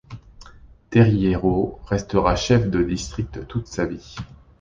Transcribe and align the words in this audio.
Teriieroo 0.89 1.77
restera 1.91 2.35
chef 2.35 2.65
de 2.71 2.81
district 2.81 3.45
toute 3.47 3.67
sa 3.67 3.85
vie. 3.85 4.15